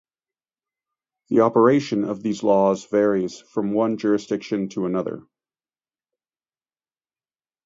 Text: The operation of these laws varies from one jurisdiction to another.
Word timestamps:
The 1.27 1.41
operation 1.41 2.05
of 2.05 2.23
these 2.23 2.41
laws 2.41 2.87
varies 2.87 3.39
from 3.39 3.71
one 3.71 3.99
jurisdiction 3.99 4.67
to 4.69 4.87
another. 4.87 5.21